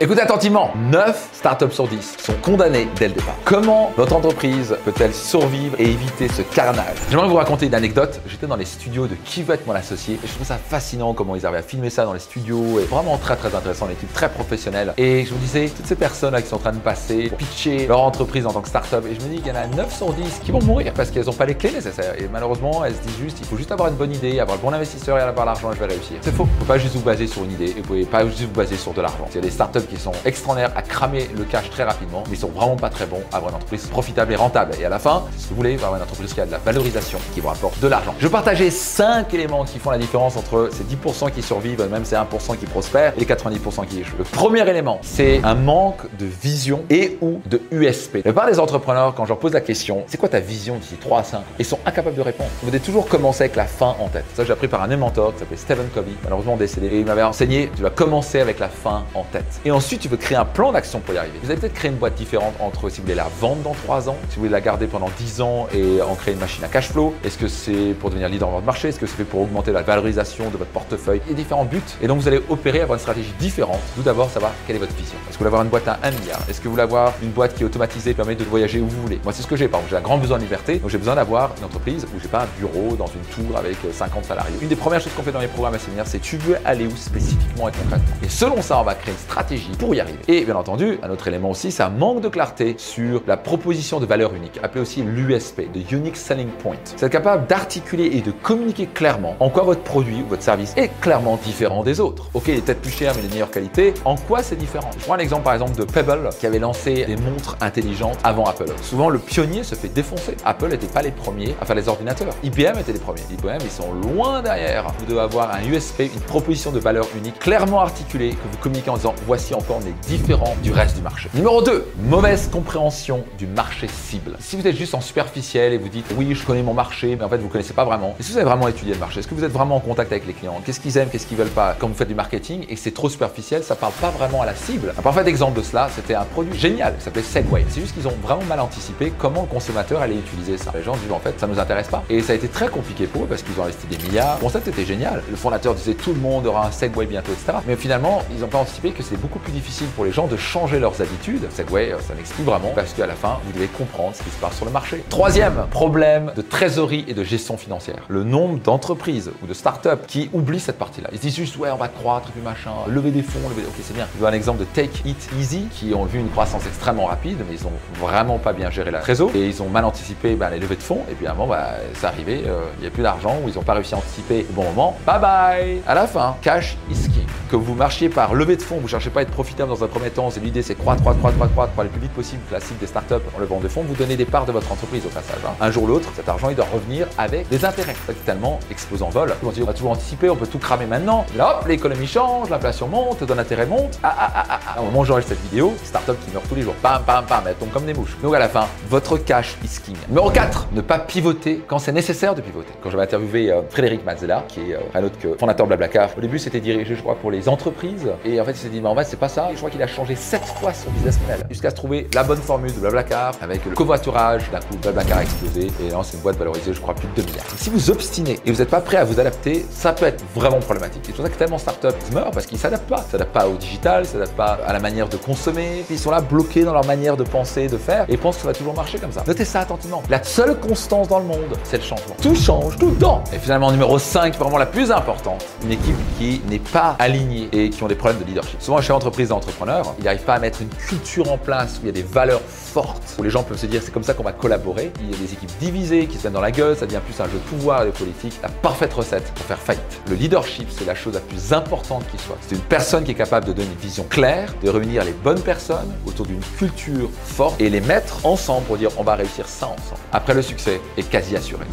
Écoutez 0.00 0.20
attentivement, 0.20 0.70
9 0.92 1.30
startups 1.32 1.72
sur 1.72 1.88
10 1.88 2.18
sont 2.20 2.34
condamnées 2.34 2.86
dès 2.94 3.08
le 3.08 3.14
départ. 3.14 3.34
Comment 3.44 3.90
votre 3.96 4.14
entreprise 4.14 4.76
peut-elle 4.84 5.12
survivre 5.12 5.74
et 5.80 5.90
éviter 5.90 6.28
ce 6.28 6.42
carnage? 6.42 6.94
J'aimerais 7.10 7.26
vous 7.26 7.34
raconter 7.34 7.66
une 7.66 7.74
anecdote. 7.74 8.20
J'étais 8.28 8.46
dans 8.46 8.54
les 8.54 8.64
studios 8.64 9.08
de 9.08 9.16
Qui 9.24 9.42
veut 9.42 9.54
être 9.54 9.66
mon 9.66 9.72
associé 9.72 10.14
et 10.22 10.26
je 10.28 10.32
trouve 10.32 10.46
ça 10.46 10.56
fascinant 10.56 11.14
comment 11.14 11.34
ils 11.34 11.44
arrivaient 11.44 11.58
à 11.58 11.62
filmer 11.64 11.90
ça 11.90 12.04
dans 12.04 12.12
les 12.12 12.20
studios 12.20 12.78
et 12.78 12.84
vraiment 12.84 13.18
très 13.18 13.34
très 13.34 13.52
intéressant, 13.52 13.86
une 13.86 13.94
équipe 13.94 14.12
très 14.12 14.28
professionnelle. 14.28 14.94
Et 14.98 15.24
je 15.24 15.34
vous 15.34 15.40
disais, 15.40 15.68
toutes 15.68 15.86
ces 15.86 15.96
personnes 15.96 16.32
là 16.32 16.42
qui 16.42 16.48
sont 16.48 16.54
en 16.54 16.60
train 16.60 16.70
de 16.70 16.78
passer, 16.78 17.32
pitcher 17.36 17.88
leur 17.88 18.02
entreprise 18.02 18.46
en 18.46 18.52
tant 18.52 18.60
que 18.60 18.68
startup 18.68 19.04
et 19.04 19.16
je 19.16 19.26
me 19.26 19.34
dis 19.34 19.38
qu'il 19.38 19.48
y 19.48 19.50
en 19.50 19.60
a 19.60 19.66
9 19.66 19.92
sur 19.92 20.12
10 20.12 20.42
qui 20.44 20.52
vont 20.52 20.62
mourir 20.62 20.92
parce 20.94 21.10
qu'elles 21.10 21.26
n'ont 21.26 21.32
pas 21.32 21.46
les 21.46 21.56
clés 21.56 21.72
nécessaires. 21.72 22.14
Et 22.20 22.28
malheureusement, 22.32 22.84
elles 22.84 22.94
se 22.94 23.00
disent 23.00 23.18
juste, 23.20 23.38
il 23.40 23.46
faut 23.46 23.56
juste 23.56 23.72
avoir 23.72 23.88
une 23.88 23.96
bonne 23.96 24.14
idée, 24.14 24.38
avoir 24.38 24.58
le 24.58 24.62
bon 24.62 24.72
investisseur 24.72 25.18
et 25.18 25.22
avoir 25.22 25.44
l'argent 25.44 25.72
et 25.72 25.74
je 25.74 25.80
vais 25.80 25.86
réussir. 25.86 26.18
C'est 26.20 26.32
faux. 26.32 26.44
Vous 26.44 26.50
pouvez 26.60 26.68
pas 26.68 26.78
juste 26.78 26.94
vous 26.94 27.02
baser 27.02 27.26
sur 27.26 27.42
une 27.42 27.50
idée 27.50 27.70
et 27.70 27.80
vous 27.80 27.82
pouvez 27.82 28.04
pas 28.04 28.24
juste 28.24 28.42
vous 28.42 28.54
baser 28.54 28.76
sur 28.76 28.92
de 28.92 29.00
l'argent. 29.00 29.26
Il 29.30 29.34
y 29.34 29.38
a 29.38 29.40
des 29.40 29.50
startups 29.50 29.87
qui 29.88 29.96
sont 29.96 30.12
extraordinaires 30.24 30.72
à 30.76 30.82
cramer 30.82 31.28
le 31.36 31.44
cash 31.44 31.70
très 31.70 31.84
rapidement, 31.84 32.24
mais 32.28 32.36
ils 32.36 32.40
sont 32.40 32.48
vraiment 32.48 32.76
pas 32.76 32.90
très 32.90 33.06
bons 33.06 33.22
à 33.32 33.36
avoir 33.36 33.50
une 33.50 33.56
entreprise 33.56 33.86
profitable 33.86 34.32
et 34.32 34.36
rentable. 34.36 34.72
Et 34.80 34.84
à 34.84 34.88
la 34.88 34.98
fin, 34.98 35.24
si 35.36 35.48
vous 35.50 35.56
voulez 35.56 35.74
avoir 35.74 35.96
une 35.96 36.02
entreprise 36.02 36.32
qui 36.32 36.40
a 36.40 36.46
de 36.46 36.52
la 36.52 36.58
valorisation, 36.58 37.18
qui 37.34 37.40
vous 37.40 37.48
rapporte 37.48 37.80
de 37.80 37.88
l'argent. 37.88 38.14
Je 38.18 38.28
partager 38.28 38.70
5 38.70 39.32
éléments 39.34 39.64
qui 39.64 39.78
font 39.78 39.90
la 39.90 39.98
différence 39.98 40.36
entre 40.36 40.70
ces 40.72 40.84
10% 40.84 41.30
qui 41.30 41.42
survivent 41.42 41.88
même 41.90 42.04
ces 42.04 42.16
1% 42.16 42.56
qui 42.58 42.66
prospèrent 42.66 43.12
et 43.16 43.20
les 43.20 43.26
90% 43.26 43.86
qui 43.86 44.00
échouent. 44.00 44.16
Le 44.18 44.24
premier 44.24 44.68
élément, 44.68 44.98
c'est 45.02 45.40
un 45.44 45.54
manque 45.54 46.02
de 46.18 46.26
vision 46.26 46.84
et 46.90 47.18
ou 47.20 47.40
de 47.46 47.60
USP. 47.70 48.16
La 48.16 48.22
plupart 48.22 48.50
des 48.50 48.60
entrepreneurs, 48.60 49.14
quand 49.14 49.24
je 49.24 49.30
leur 49.30 49.38
pose 49.38 49.52
la 49.52 49.60
question, 49.60 50.04
c'est 50.06 50.18
quoi 50.18 50.28
ta 50.28 50.40
vision 50.40 50.76
d'ici 50.76 50.96
3 51.00 51.20
à 51.20 51.22
5 51.24 51.40
Ils 51.58 51.64
sont 51.64 51.78
incapables 51.86 52.16
de 52.16 52.22
répondre. 52.22 52.50
Vous 52.62 52.70
devez 52.70 52.80
toujours 52.80 53.08
commencer 53.08 53.44
avec 53.44 53.56
la 53.56 53.66
fin 53.66 53.96
en 54.00 54.08
tête. 54.08 54.24
Ça, 54.34 54.44
j'ai 54.44 54.52
appris 54.52 54.68
par 54.68 54.82
un 54.82 54.96
mentor 54.96 55.32
qui 55.34 55.40
s'appelait 55.40 55.56
Stephen 55.56 55.88
Covey, 55.94 56.12
malheureusement 56.24 56.56
décédé. 56.56 56.88
Et 56.88 57.00
il 57.00 57.06
m'avait 57.06 57.22
enseigné, 57.22 57.70
tu 57.76 57.82
vas 57.82 57.90
commencer 57.90 58.40
avec 58.40 58.58
la 58.58 58.68
fin 58.68 59.04
en 59.14 59.24
tête. 59.24 59.60
Ensuite, 59.78 60.00
tu 60.00 60.08
veux 60.08 60.16
créer 60.16 60.36
un 60.36 60.44
plan 60.44 60.72
d'action 60.72 60.98
pour 60.98 61.14
y 61.14 61.18
arriver. 61.18 61.38
Vous 61.40 61.52
allez 61.52 61.60
peut-être 61.60 61.74
créer 61.74 61.92
une 61.92 61.98
boîte 61.98 62.16
différente 62.16 62.52
entre 62.58 62.90
si 62.90 62.96
vous 62.98 63.04
voulez 63.04 63.14
la 63.14 63.28
vendre 63.40 63.62
dans 63.62 63.74
3 63.74 64.08
ans, 64.08 64.16
si 64.28 64.34
vous 64.34 64.42
voulez 64.42 64.50
la 64.50 64.60
garder 64.60 64.88
pendant 64.88 65.08
10 65.16 65.40
ans 65.40 65.68
et 65.72 66.02
en 66.02 66.16
créer 66.16 66.34
une 66.34 66.40
machine 66.40 66.64
à 66.64 66.68
cash 66.68 66.88
flow. 66.88 67.14
Est-ce 67.22 67.38
que 67.38 67.46
c'est 67.46 67.94
pour 68.00 68.10
devenir 68.10 68.28
leader 68.28 68.48
dans 68.48 68.54
votre 68.54 68.66
marché? 68.66 68.88
Est-ce 68.88 68.98
que 68.98 69.06
c'est 69.06 69.22
pour 69.22 69.42
augmenter 69.42 69.70
la 69.70 69.82
valorisation 69.82 70.50
de 70.50 70.56
votre 70.56 70.72
portefeuille? 70.72 71.20
Il 71.26 71.30
y 71.30 71.34
a 71.34 71.36
différents 71.36 71.64
buts. 71.64 71.80
Et 72.02 72.08
donc, 72.08 72.18
vous 72.18 72.26
allez 72.26 72.42
opérer, 72.48 72.80
avoir 72.80 72.96
une 72.96 73.00
stratégie 73.00 73.32
différente. 73.38 73.78
Tout 73.94 74.02
d'abord, 74.02 74.28
savoir 74.30 74.50
quelle 74.66 74.74
est 74.74 74.80
votre 74.80 74.96
vision. 74.96 75.16
Est-ce 75.28 75.38
que 75.38 75.44
vous 75.44 75.44
voulez 75.44 75.46
avoir 75.46 75.62
une 75.62 75.68
boîte 75.68 75.86
à 75.86 76.00
1 76.02 76.10
milliard? 76.10 76.40
Est-ce 76.48 76.58
que 76.58 76.64
vous 76.64 76.72
voulez 76.72 76.82
avoir 76.82 77.12
une 77.22 77.30
boîte 77.30 77.54
qui 77.54 77.62
est 77.62 77.66
automatisée, 77.66 78.14
permet 78.14 78.34
de 78.34 78.42
voyager 78.42 78.80
où 78.80 78.88
vous 78.88 79.02
voulez? 79.02 79.20
Moi, 79.22 79.32
c'est 79.32 79.42
ce 79.42 79.46
que 79.46 79.54
j'ai. 79.54 79.68
Par 79.68 79.78
exemple, 79.78 79.90
j'ai 79.92 79.98
un 79.98 80.04
grand 80.04 80.18
besoin 80.18 80.38
de 80.38 80.42
liberté. 80.42 80.80
Donc, 80.80 80.90
j'ai 80.90 80.98
besoin 80.98 81.14
d'avoir 81.14 81.52
une 81.56 81.64
entreprise 81.64 82.04
où 82.12 82.18
j'ai 82.20 82.28
pas 82.28 82.42
un 82.42 82.48
bureau 82.58 82.96
dans 82.96 83.06
une 83.06 83.44
tour 83.46 83.56
avec 83.56 83.76
50 83.92 84.24
salariés. 84.24 84.56
Une 84.60 84.68
des 84.68 84.74
premières 84.74 85.00
choses 85.00 85.12
qu'on 85.16 85.22
fait 85.22 85.30
dans 85.30 85.38
les 85.38 85.46
programmes 85.46 85.74
à 85.74 85.78
séminaire, 85.78 86.08
c'est 86.08 86.18
tu 86.18 86.36
veux 86.36 86.56
aller 86.64 86.86
où 86.86 86.96
spécifiquement 86.96 87.68
et 87.68 87.72
concrètement. 87.72 88.16
Et 88.24 88.28
selon 88.28 88.60
ça, 88.60 88.80
on 88.80 88.82
va 88.82 88.96
créer 88.96 89.12
une 89.12 89.20
stratégie 89.20 89.67
pour 89.76 89.94
y 89.94 90.00
arriver. 90.00 90.18
Et 90.28 90.44
bien 90.44 90.56
entendu, 90.56 90.98
un 91.02 91.10
autre 91.10 91.28
élément 91.28 91.50
aussi, 91.50 91.70
c'est 91.70 91.82
un 91.82 91.90
manque 91.90 92.20
de 92.20 92.28
clarté 92.28 92.74
sur 92.78 93.22
la 93.26 93.36
proposition 93.36 94.00
de 94.00 94.06
valeur 94.06 94.34
unique, 94.34 94.58
appelée 94.62 94.80
aussi 94.80 95.02
l'USP, 95.02 95.70
de 95.72 95.80
Unique 95.94 96.16
Selling 96.16 96.48
Point. 96.48 96.76
C'est 96.96 97.10
capable 97.10 97.46
d'articuler 97.46 98.06
et 98.14 98.20
de 98.20 98.30
communiquer 98.30 98.86
clairement 98.86 99.36
en 99.40 99.50
quoi 99.50 99.62
votre 99.62 99.82
produit 99.82 100.22
ou 100.22 100.28
votre 100.28 100.42
service 100.42 100.74
est 100.76 100.90
clairement 101.00 101.38
différent 101.44 101.82
des 101.82 102.00
autres. 102.00 102.30
Ok, 102.34 102.44
il 102.48 102.54
est 102.54 102.60
peut-être 102.60 102.82
plus 102.82 102.90
cher, 102.90 103.12
mais 103.14 103.20
il 103.22 103.24
est 103.26 103.28
de 103.28 103.32
meilleure 103.34 103.50
qualité. 103.50 103.94
En 104.04 104.16
quoi 104.16 104.42
c'est 104.42 104.56
différent? 104.56 104.90
Je 104.98 105.04
prends 105.04 105.14
un 105.14 105.18
exemple 105.18 105.42
par 105.44 105.54
exemple 105.54 105.76
de 105.76 105.84
Pebble 105.84 106.30
qui 106.38 106.46
avait 106.46 106.58
lancé 106.58 107.04
des 107.04 107.16
montres 107.16 107.56
intelligentes 107.60 108.18
avant 108.24 108.44
Apple. 108.44 108.70
Souvent, 108.82 109.08
le 109.08 109.18
pionnier 109.18 109.62
se 109.62 109.74
fait 109.74 109.88
défoncer. 109.88 110.36
Apple 110.44 110.68
n'était 110.68 110.86
pas 110.86 111.02
les 111.02 111.10
premiers 111.10 111.54
à 111.60 111.64
faire 111.64 111.76
les 111.76 111.88
ordinateurs. 111.88 112.34
IBM 112.42 112.78
était 112.78 112.92
les 112.92 112.98
premiers. 112.98 113.22
IBM, 113.30 113.58
ils 113.62 113.70
sont 113.70 113.92
loin 113.92 114.42
derrière. 114.42 114.86
Vous 114.98 115.06
devez 115.06 115.20
avoir 115.20 115.54
un 115.54 115.62
USP, 115.64 116.00
une 116.00 116.20
proposition 116.20 116.72
de 116.72 116.78
valeur 116.78 117.06
unique 117.16 117.38
clairement 117.38 117.80
articulée 117.80 118.30
que 118.30 118.48
vous 118.50 118.58
communiquez 118.58 118.90
en 118.90 118.96
disant 118.96 119.14
voici 119.26 119.54
encore 119.58 119.80
on 119.82 119.86
est 119.86 120.06
différent 120.06 120.56
du 120.62 120.72
reste 120.72 120.96
du 120.96 121.02
marché. 121.02 121.28
Numéro 121.34 121.62
2, 121.62 121.86
mauvaise 122.04 122.48
compréhension 122.50 123.24
du 123.38 123.46
marché 123.46 123.88
cible. 123.88 124.36
Si 124.38 124.56
vous 124.56 124.66
êtes 124.66 124.76
juste 124.76 124.94
en 124.94 125.00
superficiel 125.00 125.72
et 125.72 125.78
vous 125.78 125.88
dites 125.88 126.06
oui, 126.16 126.34
je 126.34 126.44
connais 126.44 126.62
mon 126.62 126.74
marché, 126.74 127.16
mais 127.16 127.24
en 127.24 127.28
fait 127.28 127.38
vous 127.38 127.46
ne 127.46 127.50
connaissez 127.50 127.74
pas 127.74 127.84
vraiment. 127.84 128.14
Est-ce 128.18 128.28
que 128.28 128.32
vous 128.32 128.38
avez 128.38 128.48
vraiment 128.48 128.68
étudié 128.68 128.94
le 128.94 129.00
marché 129.00 129.20
Est-ce 129.20 129.28
que 129.28 129.34
vous 129.34 129.44
êtes 129.44 129.52
vraiment 129.52 129.76
en 129.76 129.80
contact 129.80 130.12
avec 130.12 130.26
les 130.26 130.32
clients? 130.32 130.60
Qu'est-ce 130.64 130.80
qu'ils 130.80 130.96
aiment, 130.96 131.08
qu'est-ce 131.10 131.26
qu'ils 131.26 131.36
veulent 131.36 131.48
pas? 131.48 131.76
Quand 131.78 131.88
vous 131.88 131.94
faites 131.94 132.08
du 132.08 132.14
marketing 132.14 132.64
et 132.68 132.76
c'est 132.76 132.92
trop 132.92 133.08
superficiel, 133.08 133.62
ça 133.64 133.74
parle 133.74 133.92
pas 134.00 134.10
vraiment 134.10 134.42
à 134.42 134.46
la 134.46 134.54
cible. 134.54 134.94
Un 134.96 135.02
parfait 135.02 135.28
exemple 135.28 135.58
de 135.58 135.64
cela, 135.64 135.88
c'était 135.94 136.14
un 136.14 136.24
produit 136.24 136.58
génial 136.58 136.96
qui 136.96 137.02
s'appelait 137.02 137.22
Segway. 137.22 137.64
C'est 137.68 137.80
juste 137.80 137.94
qu'ils 137.94 138.06
ont 138.08 138.16
vraiment 138.22 138.44
mal 138.44 138.60
anticipé 138.60 139.12
comment 139.18 139.42
le 139.42 139.48
consommateur 139.48 140.00
allait 140.00 140.16
utiliser 140.16 140.56
ça. 140.56 140.72
Les 140.74 140.82
gens 140.82 140.96
disent 140.96 141.12
en 141.12 141.18
fait 141.18 141.38
ça 141.38 141.46
nous 141.46 141.58
intéresse 141.58 141.88
pas. 141.88 142.04
Et 142.08 142.22
ça 142.22 142.32
a 142.32 142.36
été 142.36 142.48
très 142.48 142.68
compliqué 142.68 143.06
pour 143.06 143.24
eux 143.24 143.26
parce 143.26 143.42
qu'ils 143.42 143.58
ont 143.60 143.64
investi 143.64 143.86
des 143.86 143.98
milliards. 144.06 144.36
Le 144.36 144.42
concept 144.42 144.68
était 144.68 144.86
génial. 144.86 145.22
Le 145.28 145.36
fondateur 145.36 145.74
disait 145.74 145.94
tout 145.94 146.12
le 146.12 146.20
monde 146.20 146.46
aura 146.46 146.66
un 146.66 146.70
Segway 146.70 147.06
bientôt, 147.06 147.32
etc. 147.32 147.58
Mais 147.66 147.76
finalement, 147.76 148.22
ils 148.32 148.40
n'ont 148.40 148.48
pas 148.48 148.58
anticipé 148.58 148.90
que 148.90 149.02
c'est 149.02 149.16
beaucoup 149.16 149.38
plus 149.38 149.47
difficile 149.52 149.86
pour 149.88 150.04
les 150.04 150.12
gens 150.12 150.26
de 150.26 150.36
changer 150.36 150.78
leurs 150.78 151.00
habitudes. 151.00 151.48
Segway, 151.50 151.94
ça 152.06 152.14
n'explique 152.14 152.46
vraiment 152.46 152.72
parce 152.74 152.92
qu'à 152.92 153.06
la 153.06 153.14
fin, 153.14 153.38
vous 153.44 153.52
devez 153.52 153.66
comprendre 153.66 154.14
ce 154.14 154.22
qui 154.22 154.30
se 154.30 154.36
passe 154.36 154.56
sur 154.56 154.64
le 154.64 154.70
marché. 154.70 155.04
Troisième 155.08 155.66
problème 155.70 156.32
de 156.36 156.42
trésorerie 156.42 157.04
et 157.08 157.14
de 157.14 157.24
gestion 157.24 157.56
financière. 157.56 158.02
Le 158.08 158.24
nombre 158.24 158.58
d'entreprises 158.58 159.30
ou 159.42 159.46
de 159.46 159.54
startups 159.54 160.06
qui 160.06 160.30
oublient 160.32 160.60
cette 160.60 160.78
partie-là. 160.78 161.08
Ils 161.12 161.18
disent 161.18 161.36
juste 161.36 161.56
ouais, 161.56 161.70
on 161.70 161.76
va 161.76 161.88
croître, 161.88 162.30
puis 162.30 162.42
machin, 162.42 162.70
lever 162.88 163.10
des 163.10 163.22
fonds, 163.22 163.48
lever. 163.48 163.62
Ok, 163.66 163.74
c'est 163.82 163.94
bien. 163.94 164.06
Je 164.14 164.20
veux 164.20 164.28
un 164.28 164.32
exemple 164.32 164.60
de 164.60 164.64
Take 164.64 165.02
It 165.04 165.28
Easy 165.38 165.66
qui 165.70 165.94
ont 165.94 166.04
vu 166.04 166.18
une 166.18 166.30
croissance 166.30 166.66
extrêmement 166.66 167.06
rapide, 167.06 167.38
mais 167.48 167.54
ils 167.54 167.66
ont 167.66 167.72
vraiment 168.00 168.38
pas 168.38 168.52
bien 168.52 168.70
géré 168.70 168.90
la 168.90 169.00
trésor 169.00 169.30
et 169.34 169.46
ils 169.46 169.62
ont 169.62 169.68
mal 169.68 169.84
anticipé 169.84 170.34
bah, 170.34 170.50
les 170.50 170.58
levées 170.58 170.76
de 170.76 170.82
fonds. 170.82 171.02
Et 171.10 171.14
puis 171.14 171.26
à 171.26 171.32
un 171.32 171.34
moment, 171.34 171.48
bah, 171.48 171.74
c'est 171.94 172.06
arrivé, 172.06 172.42
euh, 172.46 172.64
il 172.78 172.82
n'y 172.82 172.86
a 172.86 172.90
plus 172.90 173.02
d'argent 173.02 173.36
ou 173.44 173.48
ils 173.48 173.54
n'ont 173.54 173.62
pas 173.62 173.74
réussi 173.74 173.94
à 173.94 173.98
anticiper 173.98 174.46
au 174.50 174.52
bon 174.52 174.64
moment. 174.64 174.96
Bye 175.06 175.20
bye. 175.20 175.82
À 175.86 175.94
la 175.94 176.06
fin, 176.06 176.36
cash 176.42 176.76
is 176.90 177.08
king. 177.08 177.26
Que 177.50 177.56
vous 177.56 177.74
marchiez 177.74 178.10
par 178.10 178.34
levée 178.34 178.56
de 178.56 178.62
fonds, 178.62 178.76
vous 178.78 178.88
cherchez 178.88 179.08
pas 179.08 179.20
à 179.20 179.22
être 179.22 179.30
profitable 179.30 179.70
dans 179.70 179.82
un 179.82 179.86
premier 179.86 180.10
temps. 180.10 180.30
C'est 180.30 180.40
l'idée, 180.40 180.60
c'est 180.62 180.74
croître, 180.74 181.00
croître, 181.00 181.18
croître, 181.18 181.36
croître, 181.38 181.52
croître, 181.54 181.82
le 181.82 181.88
plus 181.88 182.00
vite 182.00 182.12
possible. 182.12 182.42
Classique 182.48 182.78
des 182.78 182.86
startups 182.86 183.14
en 183.34 183.40
levant 183.40 183.58
des 183.58 183.70
fonds, 183.70 183.82
vous 183.88 183.94
donnez 183.94 184.16
des 184.16 184.26
parts 184.26 184.44
de 184.44 184.52
votre 184.52 184.70
entreprise 184.70 185.06
au 185.06 185.08
passage. 185.08 185.38
hein. 185.46 185.52
Un 185.58 185.70
jour 185.70 185.84
ou 185.84 185.86
l'autre, 185.86 186.10
cet 186.14 186.28
argent 186.28 186.50
il 186.50 186.56
doit 186.56 186.66
revenir 186.70 187.06
avec 187.16 187.48
des 187.48 187.64
intérêts. 187.64 187.94
Ça, 188.06 188.12
tellement 188.26 188.60
explose 188.70 189.02
en 189.02 189.08
vol. 189.08 189.32
On 189.42 189.48
dit, 189.50 189.62
on 189.62 189.66
va 189.66 189.72
toujours 189.72 189.92
anticiper, 189.92 190.28
on 190.28 190.36
peut 190.36 190.46
tout 190.46 190.58
cramer 190.58 190.84
maintenant. 190.84 191.24
Là, 191.38 191.58
hop, 191.60 191.66
l'économie 191.68 192.06
change, 192.06 192.50
l'inflation 192.50 192.86
monte, 192.86 193.22
le 193.22 193.26
taux 193.26 193.34
d'intérêt 193.34 193.64
monte. 193.64 193.98
Ah 194.02 194.14
ah 194.18 194.30
ah 194.34 194.44
ah 194.50 194.60
ah. 194.76 194.80
Au 194.82 194.84
moment 194.84 195.00
où 195.00 195.04
j'enregistre 195.06 195.34
cette 195.34 195.50
vidéo, 195.50 195.72
startup 195.84 196.16
qui 196.26 196.30
meurt 196.32 196.46
tous 196.48 196.54
les 196.54 196.62
jours. 196.62 196.74
Pam 196.82 197.02
pam 197.06 197.24
pam, 197.24 197.44
elles 197.46 197.54
tombent 197.54 197.70
comme 197.72 197.86
des 197.86 197.94
mouches. 197.94 198.14
Donc 198.22 198.34
à 198.34 198.38
la 198.38 198.50
fin, 198.50 198.66
votre 198.90 199.16
cash 199.16 199.56
is 199.64 199.80
king. 199.82 199.96
Numéro 200.08 200.30
4, 200.30 200.68
ne 200.72 200.82
pas 200.82 200.98
pivoter 200.98 201.62
quand 201.66 201.78
c'est 201.78 201.92
nécessaire 201.92 202.34
de 202.34 202.42
pivoter. 202.42 202.72
Quand 202.82 202.90
j'avais 202.90 203.04
interviewé 203.04 203.50
euh, 203.50 203.62
Frédéric 203.70 204.04
Mazzella, 204.04 204.44
qui 204.48 204.72
est 204.72 204.74
euh, 204.74 204.80
un 204.94 205.02
autre 205.02 205.18
que 205.18 205.34
fondateur 205.38 205.64
de 205.64 205.68
Blablacar, 205.68 206.10
au 206.16 206.20
début 206.20 206.38
c'était 206.38 206.60
dirigé, 206.60 206.94
je 206.94 207.00
crois, 207.00 207.14
pour 207.14 207.30
les 207.30 207.37
entreprises. 207.46 208.08
Et 208.24 208.40
en 208.40 208.44
fait, 208.44 208.52
il 208.52 208.56
s'est 208.56 208.68
dit, 208.68 208.80
mais 208.80 208.88
en 208.88 208.96
fait, 208.96 209.04
c'est 209.04 209.18
pas 209.18 209.28
ça. 209.28 209.48
Et 209.50 209.52
je 209.52 209.58
crois 209.58 209.70
qu'il 209.70 209.82
a 209.82 209.86
changé 209.86 210.16
7 210.16 210.42
fois 210.60 210.72
son 210.72 210.90
business 210.90 211.18
model 211.20 211.46
jusqu'à 211.50 211.70
se 211.70 211.74
trouver 211.76 212.08
la 212.14 212.22
bonne 212.22 212.40
formule 212.40 212.74
de 212.74 212.80
Blablacar 212.80 213.34
avec 213.40 213.64
le 213.64 213.72
covoiturage. 213.72 214.50
D'un 214.50 214.60
coup, 214.60 214.76
Blablacar 214.80 215.18
a 215.18 215.22
explosé 215.22 215.68
et 215.84 215.90
là, 215.90 215.98
c'est 216.02 216.16
une 216.16 216.22
boîte 216.22 216.36
valorisée, 216.36 216.72
je 216.72 216.80
crois, 216.80 216.94
plus 216.94 217.08
de 217.08 217.22
2 217.22 217.28
milliards. 217.28 217.44
Si 217.56 217.70
vous 217.70 217.90
obstinez 217.90 218.38
et 218.44 218.50
vous 218.50 218.58
n'êtes 218.58 218.70
pas 218.70 218.80
prêt 218.80 218.96
à 218.96 219.04
vous 219.04 219.20
adapter, 219.20 219.66
ça 219.70 219.92
peut 219.92 220.06
être 220.06 220.24
vraiment 220.34 220.60
problématique. 220.60 221.02
C'est 221.04 221.12
pour 221.12 221.24
ça 221.24 221.30
que 221.30 221.36
tellement 221.36 221.58
startups 221.58 221.88
meurent 222.12 222.30
parce 222.30 222.46
qu'ils 222.46 222.58
s'adaptent 222.58 222.88
pas. 222.88 223.04
Ils 223.06 223.12
s'adaptent 223.12 223.32
pas 223.32 223.46
au 223.46 223.56
digital, 223.56 224.04
ils 224.04 224.08
s'adaptent 224.08 224.36
pas 224.36 224.58
à 224.66 224.72
la 224.72 224.80
manière 224.80 225.08
de 225.08 225.16
consommer. 225.16 225.84
Ils 225.90 225.98
sont 225.98 226.10
là 226.10 226.20
bloqués 226.20 226.64
dans 226.64 226.72
leur 226.72 226.86
manière 226.86 227.16
de 227.16 227.24
penser, 227.24 227.68
de 227.68 227.76
faire 227.76 228.06
et 228.08 228.16
pensent 228.16 228.36
que 228.36 228.42
ça 228.42 228.48
va 228.48 228.54
toujours 228.54 228.74
marcher 228.74 228.98
comme 228.98 229.12
ça. 229.12 229.22
Notez 229.26 229.44
ça 229.44 229.60
attentivement. 229.60 230.02
La 230.08 230.22
seule 230.22 230.58
constance 230.58 231.08
dans 231.08 231.18
le 231.18 231.26
monde, 231.26 231.56
c'est 231.64 231.78
le 231.78 231.82
changement. 231.82 232.16
Tout 232.22 232.34
change 232.34 232.76
tout 232.76 232.90
le 232.90 232.96
temps. 232.96 233.22
Et 233.32 233.38
finalement, 233.38 233.70
numéro 233.70 233.98
5, 233.98 234.36
vraiment 234.36 234.58
la 234.58 234.66
plus 234.66 234.90
importante, 234.90 235.44
une 235.62 235.72
équipe 235.72 235.96
qui 236.18 236.40
n'est 236.48 236.58
pas 236.58 236.96
alignée 236.98 237.27
et 237.52 237.70
qui 237.70 237.82
ont 237.82 237.88
des 237.88 237.94
problèmes 237.94 238.20
de 238.20 238.26
leadership. 238.26 238.60
Souvent, 238.60 238.80
chez 238.80 238.92
entreprises 238.92 239.28
d'entrepreneurs, 239.28 239.94
ils 239.98 240.04
n'arrivent 240.04 240.24
pas 240.24 240.34
à 240.34 240.38
mettre 240.38 240.62
une 240.62 240.68
culture 240.68 241.30
en 241.30 241.38
place 241.38 241.76
où 241.76 241.80
il 241.82 241.86
y 241.86 241.88
a 241.90 241.92
des 241.92 242.02
valeurs 242.02 242.40
fortes, 242.40 243.16
où 243.18 243.22
les 243.22 243.30
gens 243.30 243.42
peuvent 243.42 243.58
se 243.58 243.66
dire 243.66 243.82
c'est 243.82 243.92
comme 243.92 244.02
ça 244.02 244.14
qu'on 244.14 244.22
va 244.22 244.32
collaborer. 244.32 244.92
Il 245.00 245.10
y 245.10 245.14
a 245.14 245.18
des 245.18 245.32
équipes 245.32 245.50
divisées 245.60 246.06
qui 246.06 246.18
se 246.18 246.24
mettent 246.24 246.34
dans 246.34 246.40
la 246.40 246.50
gueule, 246.50 246.76
ça 246.76 246.86
devient 246.86 247.00
plus 247.04 247.20
un 247.20 247.26
jeu 247.26 247.34
de 247.34 247.56
pouvoir 247.56 247.82
et 247.82 247.86
de 247.86 247.90
politique. 247.90 248.34
La 248.42 248.48
parfaite 248.48 248.92
recette 248.92 249.24
pour 249.34 249.44
faire 249.44 249.58
faillite. 249.58 250.00
Le 250.08 250.14
leadership, 250.14 250.68
c'est 250.70 250.86
la 250.86 250.94
chose 250.94 251.14
la 251.14 251.20
plus 251.20 251.52
importante 251.52 252.04
qui 252.10 252.22
soit. 252.22 252.36
C'est 252.46 252.54
une 252.54 252.60
personne 252.62 253.04
qui 253.04 253.12
est 253.12 253.14
capable 253.14 253.46
de 253.46 253.52
donner 253.52 253.68
une 253.68 253.80
vision 253.80 254.04
claire, 254.08 254.54
de 254.62 254.68
réunir 254.68 255.04
les 255.04 255.12
bonnes 255.12 255.40
personnes 255.40 255.92
autour 256.06 256.26
d'une 256.26 256.40
culture 256.58 257.08
forte 257.24 257.60
et 257.60 257.70
les 257.70 257.80
mettre 257.80 258.24
ensemble 258.24 258.66
pour 258.66 258.76
dire 258.76 258.90
on 258.98 259.02
va 259.02 259.14
réussir 259.14 259.46
ça 259.46 259.66
ensemble. 259.66 260.00
Après, 260.12 260.34
le 260.34 260.42
succès 260.42 260.80
est 260.96 261.08
quasi 261.08 261.36
assuré. 261.36 261.64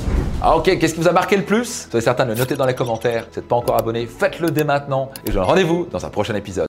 Ah 0.42 0.56
ok, 0.58 0.78
qu'est-ce 0.78 0.94
qui 0.94 1.02
vous 1.02 1.08
a 1.08 1.14
marqué 1.14 1.38
le 1.38 1.44
plus? 1.44 1.88
Soyez 1.90 2.04
certain 2.04 2.26
de 2.26 2.32
le 2.32 2.36
noter 2.36 2.56
dans 2.56 2.66
les 2.66 2.76
commentaires. 2.76 3.24
Si 3.24 3.36
vous 3.36 3.42
n'êtes 3.42 3.48
pas 3.48 3.56
encore 3.56 3.78
abonné, 3.78 4.06
faites-le 4.06 4.52
dès 4.52 4.64
maintenant 4.64 5.10
et 5.26 5.32
je 5.32 5.40
rendez-vous 5.46 5.88
dans 5.92 6.06
un 6.06 6.10
prochain 6.10 6.36
épisode. 6.36 6.64